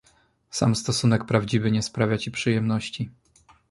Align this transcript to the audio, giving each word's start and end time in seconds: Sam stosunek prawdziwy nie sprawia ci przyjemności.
Sam 0.51 0.75
stosunek 0.75 1.25
prawdziwy 1.25 1.71
nie 1.71 1.81
sprawia 1.81 2.17
ci 2.17 2.31
przyjemności. 2.31 3.11